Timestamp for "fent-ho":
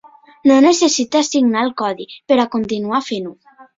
3.11-3.37